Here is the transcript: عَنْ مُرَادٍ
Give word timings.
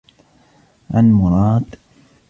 عَنْ 0.91 1.11
مُرَادٍ 1.11 1.65